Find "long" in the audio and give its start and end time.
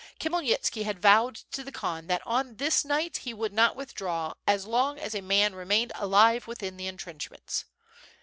4.65-4.97